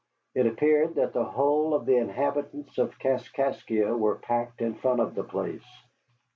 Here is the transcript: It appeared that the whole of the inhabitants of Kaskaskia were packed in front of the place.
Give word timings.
It 0.33 0.47
appeared 0.47 0.95
that 0.95 1.13
the 1.13 1.23
whole 1.23 1.75
of 1.75 1.85
the 1.85 1.95
inhabitants 1.97 2.79
of 2.79 2.97
Kaskaskia 2.97 3.95
were 3.95 4.15
packed 4.15 4.59
in 4.59 4.73
front 4.73 4.99
of 4.99 5.13
the 5.13 5.23
place. 5.23 5.61